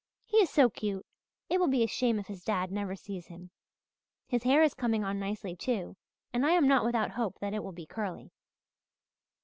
[0.25, 1.05] He is so cute,
[1.47, 3.51] it will be a shame if his dad never sees him.
[4.25, 5.95] His hair is coming on nicely too,
[6.33, 8.31] and I am not without hope that it will be curly.